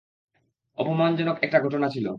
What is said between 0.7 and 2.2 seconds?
অপমানজনক একটা ঘটনা ছিল।